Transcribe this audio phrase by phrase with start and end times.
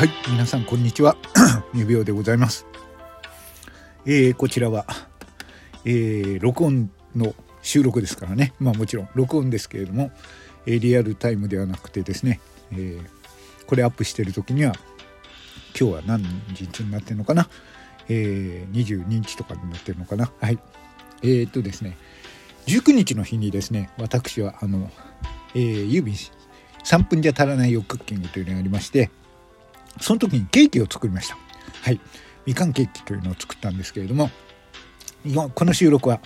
[0.00, 1.14] はい、皆さんこんにちは。
[1.74, 2.64] 無病でございます。
[4.06, 4.86] えー、こちらは、
[5.84, 8.54] えー、録音の収録ですからね。
[8.58, 10.10] まあもちろん録音ですけれども、
[10.64, 12.40] えー、リアルタイムではなくてですね、
[12.72, 14.72] えー、これアップしてる時には、
[15.78, 16.22] 今日は何
[16.58, 17.50] 日になってるのかな？
[18.08, 20.32] えー、22日とかになってるのかな？
[20.40, 20.58] はい。
[21.22, 21.98] えー、っとですね、
[22.68, 24.90] 19日の日にですね、私は、あの、
[25.54, 26.14] えー、郵便
[26.84, 29.10] 3分じゃ足らないよクッキングというのがありまして、
[30.00, 31.36] その時にケーキを作りました。
[31.82, 32.00] はい。
[32.46, 34.30] みかんケーキというのを作ったんですけれども、
[35.24, 36.20] 今、この収録は、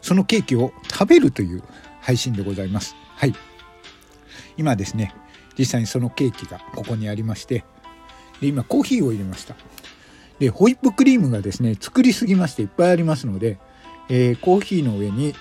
[0.00, 1.62] そのケーキを食べるという
[2.00, 2.94] 配信でございます。
[3.16, 3.34] はい。
[4.56, 5.14] 今ですね、
[5.58, 7.64] 実際にそのケーキがここにありまして、
[8.40, 9.54] で今コーヒーを入れました。
[10.38, 13.58] で、ホイップクリームがですね、作りすぎましていっぱいありますので、
[14.08, 15.34] えー、コーヒーの上に、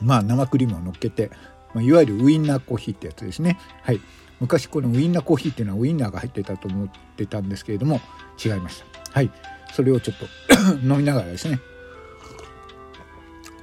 [0.00, 1.30] まあ生クリームを乗っけて、
[1.74, 3.58] まあ、いわゆるウインナーコーヒーってやつですね。
[3.82, 4.00] はい。
[4.40, 8.00] 昔このウインナーコーヒーっていうのはウインナーが入ってたと思ってたんですけれども、
[8.42, 9.12] 違いました。
[9.12, 9.30] はい。
[9.72, 10.26] それをちょっと
[10.82, 11.60] 飲みながらですね、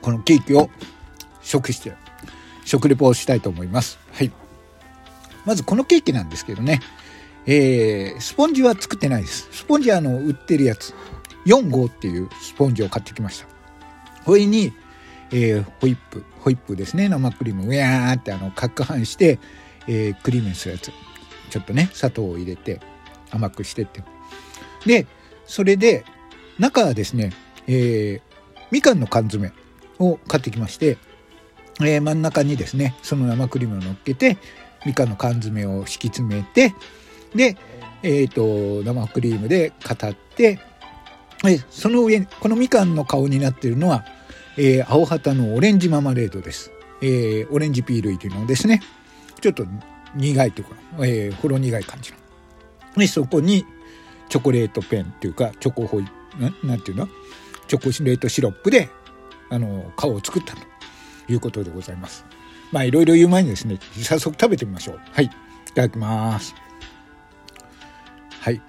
[0.02, 0.70] このケーキを
[1.42, 1.94] 食して、
[2.66, 4.00] 食レポをしたいと思います。
[4.14, 4.32] はい。
[5.46, 6.82] まずこのケーキなんですけどね、
[7.46, 9.48] えー、スポンジは作ってないです。
[9.52, 10.94] スポンジはあの、売ってるやつ。
[11.46, 13.48] 4号っていうスポンジを買ってきました。
[14.26, 14.74] これに、
[15.32, 19.40] えー、ホイップ、ホイップですね、生クリーム、うやーってあの、攪拌して、
[19.88, 20.92] えー、クリームにするやつ。
[21.50, 22.80] ちょっとね、砂糖を入れて、
[23.32, 24.04] 甘くしてって。
[24.86, 25.08] で、
[25.46, 26.06] それで、
[26.60, 27.32] 中はですね、
[27.68, 28.22] えー、
[28.72, 29.52] みかんの缶詰
[30.00, 30.98] を買ってきまして、
[31.82, 34.38] えー、真ん中にですね、その生クリームを乗っけて、
[34.86, 36.74] みかんの缶詰を敷き詰めて、
[37.36, 37.58] で、
[38.04, 40.60] え、ー、と、生クリームで語って、
[41.70, 44.06] その上、このみかんの顔になっているのは、
[44.58, 46.72] えー、青旗のオレンジママレードです。
[47.02, 48.82] えー、オレンジピール入りのですね、
[49.40, 49.66] ちょっと
[50.16, 50.76] 苦いというか、
[51.06, 52.18] えー、ほろ苦い感じの。
[52.96, 53.66] で、そこに
[54.30, 56.06] チョコレートペンっていうか、チョコホイ、
[56.40, 57.08] ななんていうの？
[57.68, 58.90] チョコレートシロップで、
[59.50, 60.62] あの、顔を作ったと
[61.32, 62.26] いうことでございます。
[62.72, 65.00] まあ、いろいろ言う前にですね、早速食べてみましょう。
[65.12, 65.26] はい。
[65.26, 65.30] い
[65.76, 66.56] ただきます。
[68.42, 68.62] はい。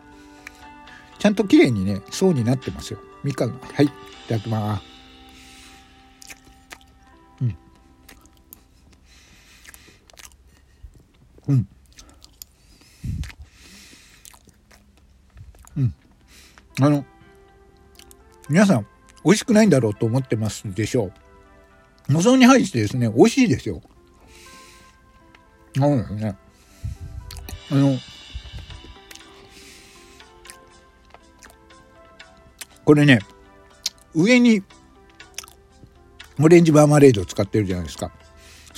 [1.18, 3.00] ちゃんと綺麗にね、層になってますよ。
[3.24, 3.58] みかん。
[3.58, 3.86] はい。
[3.86, 3.88] い
[4.28, 4.97] ただきます。
[11.48, 11.68] うん。
[15.76, 15.94] うん。
[16.80, 17.04] あの、
[18.48, 18.86] 皆さん、
[19.24, 21.06] 美味しくないんだろうと思ってますでしょ
[22.08, 22.12] う。
[22.12, 23.82] 望に入ってですね、美味しいですよ。
[25.76, 26.36] そうですね。
[27.70, 27.98] あの、
[32.84, 33.18] これね、
[34.14, 34.62] 上に
[36.40, 38.10] オレンジマーマレードを使ってるじゃないですか。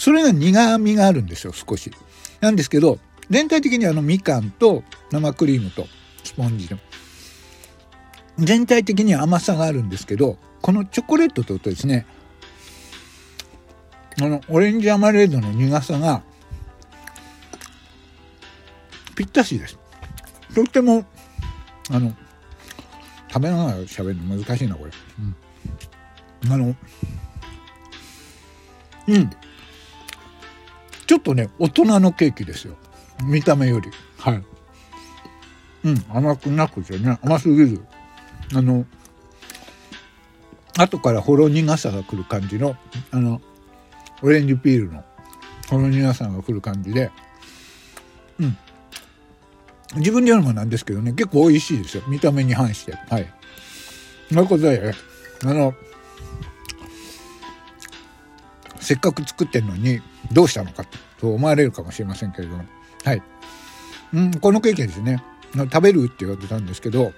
[0.00, 1.92] それが苦味があるんですよ、少し。
[2.40, 5.86] なんですけど、全体的にあのみかんと生クリームと
[6.24, 6.78] スポンジの
[8.38, 12.06] 全体的に甘さがあるんですけど、このチョコレートとですね、
[14.22, 16.22] あの、オレンジアマレードの苦さが、
[19.16, 19.78] ぴったしです。
[20.54, 21.04] とっても、
[21.90, 22.16] あの、
[23.28, 24.90] 食べながら喋るの難しいなこれ、
[26.46, 26.74] うん、あの
[29.08, 29.30] うん
[31.10, 32.76] ちょっとね大人のケーキですよ。
[33.24, 33.90] 見た目より。
[34.16, 34.44] はい。
[35.82, 37.84] うん甘くなくてね甘すぎる
[38.54, 38.84] あの
[40.78, 42.76] 後からほろ苦さが来る感じの
[43.10, 43.42] あの
[44.22, 45.02] オレンジピールの
[45.68, 47.10] ほろ苦さが来る感じで。
[48.38, 48.56] うん。
[49.96, 52.04] 自分でやるのもなんですけどね、結構美味しいですよ。
[52.06, 52.92] 見た目に反して。
[52.92, 53.26] はい。
[54.28, 54.94] ということで、
[55.44, 55.74] あの、
[58.80, 60.00] せっかく作ってんのに、
[60.32, 60.84] どうしたのか
[61.18, 62.64] と思われるかもしれませんけれども。
[63.04, 63.22] はい。
[64.12, 65.22] うん、このケーキですね。
[65.54, 67.12] 食べるって言われたんですけど、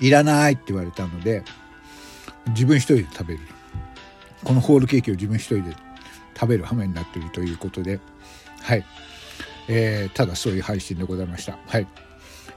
[0.00, 1.44] いらないって言われたので、
[2.48, 3.40] 自分一人で食べる。
[4.42, 5.76] このホールケーキを自分一人で
[6.34, 8.00] 食べる羽目になっているということで、
[8.60, 8.84] はい。
[9.68, 11.58] えー、ただそういう配信でございました。
[11.66, 11.86] はい。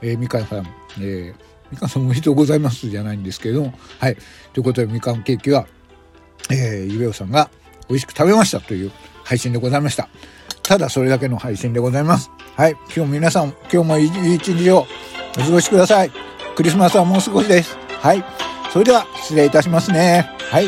[0.02, 0.68] えー、みかんさん、
[1.00, 1.36] えー、
[1.72, 4.18] みかんさんおめでとうございますじゃないんですけれども、はい。
[4.54, 5.68] ということで、みかんケーキは、
[6.50, 7.50] えー、ゆべおさんが
[7.90, 8.92] 美味しく食べましたという
[9.24, 10.10] 配信でございました。
[10.64, 12.32] ただそれだけの配信でございます。
[12.56, 12.72] はい。
[12.72, 14.86] 今日も皆さん、今日もいい一日を
[15.38, 16.12] お過ごしください。
[16.56, 17.78] クリスマスはもう少しです。
[18.02, 18.24] はい。
[18.74, 20.30] それでは、失礼いたしますね。
[20.52, 20.66] はい。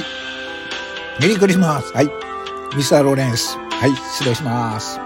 [1.19, 1.91] メリークリスマス。
[1.93, 2.09] はい。
[2.75, 3.57] ミスターローレンス。
[3.57, 3.91] はい。
[4.13, 4.99] 失礼します。